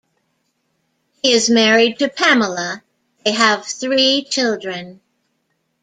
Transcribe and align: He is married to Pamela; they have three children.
He 1.21 1.31
is 1.31 1.47
married 1.51 1.99
to 1.99 2.09
Pamela; 2.09 2.81
they 3.23 3.33
have 3.33 3.67
three 3.67 4.23
children. 4.27 4.99